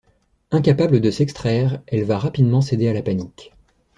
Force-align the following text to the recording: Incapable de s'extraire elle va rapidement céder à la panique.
Incapable 0.49 0.99
de 0.99 1.11
s'extraire 1.11 1.79
elle 1.85 2.05
va 2.05 2.17
rapidement 2.17 2.61
céder 2.61 2.87
à 2.87 2.93
la 2.93 3.03
panique. 3.03 3.51